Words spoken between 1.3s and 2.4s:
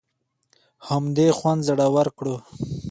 خوند زړور کړو.